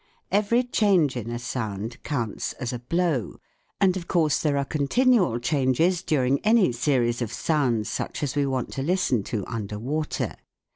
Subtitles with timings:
[0.31, 3.39] Every change in a sound counts as a blow,
[3.79, 8.47] and of course there are continual changes during any series of sounds such as we
[8.47, 10.37] want to listen to under water.